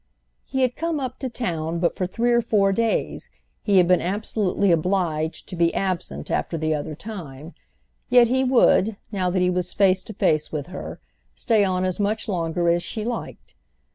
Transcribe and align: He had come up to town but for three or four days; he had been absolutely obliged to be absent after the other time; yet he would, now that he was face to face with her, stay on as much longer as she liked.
He 0.45 0.63
had 0.63 0.75
come 0.75 0.99
up 0.99 1.19
to 1.19 1.29
town 1.29 1.77
but 1.77 1.95
for 1.95 2.07
three 2.07 2.31
or 2.31 2.41
four 2.41 2.73
days; 2.73 3.29
he 3.61 3.77
had 3.77 3.87
been 3.87 4.01
absolutely 4.01 4.71
obliged 4.71 5.47
to 5.49 5.55
be 5.55 5.71
absent 5.75 6.31
after 6.31 6.57
the 6.57 6.73
other 6.73 6.95
time; 6.95 7.53
yet 8.09 8.27
he 8.27 8.43
would, 8.43 8.97
now 9.11 9.29
that 9.29 9.43
he 9.43 9.51
was 9.51 9.73
face 9.73 10.03
to 10.05 10.13
face 10.15 10.51
with 10.51 10.65
her, 10.73 10.99
stay 11.35 11.63
on 11.63 11.85
as 11.85 11.99
much 11.99 12.27
longer 12.27 12.67
as 12.67 12.81
she 12.81 13.05
liked. 13.05 13.53